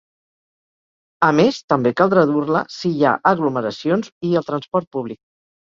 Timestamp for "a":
1.27-1.29